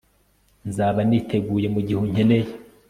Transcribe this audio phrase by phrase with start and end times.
[0.69, 2.49] Nzaba niteguye mugihe unkeneye